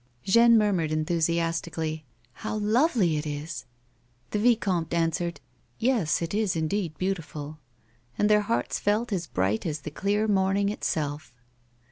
Jeanne 0.23 0.57
murmured 0.57 0.91
enthusiastically," 0.91 2.05
How 2.41 2.55
lovely 2.57 3.17
it 3.17 3.27
is!" 3.27 3.65
The 4.31 4.39
vicomte 4.39 4.95
answered" 4.95 5.39
Yes, 5.77 6.23
it 6.23 6.33
is 6.33 6.55
indeed 6.55 6.97
beautiful." 6.97 7.59
And 8.17 8.27
their 8.27 8.41
hearts 8.41 8.79
felt 8.79 9.13
as 9.13 9.27
bright 9.27 9.63
as 9.63 9.81
the 9.81 9.91
clear 9.91 10.27
morning 10.27 10.69
itself. 10.69 11.35